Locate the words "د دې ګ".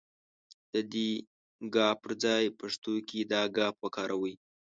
0.73-1.77